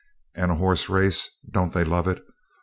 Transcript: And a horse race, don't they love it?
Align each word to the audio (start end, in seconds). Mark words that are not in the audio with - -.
And 0.33 0.49
a 0.49 0.55
horse 0.55 0.89
race, 0.89 1.29
don't 1.53 1.73
they 1.73 1.83
love 1.83 2.07
it? 2.07 2.25